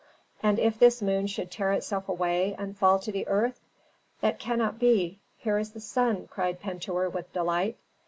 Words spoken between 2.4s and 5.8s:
and fall to the earth?" "That cannot be. Here is the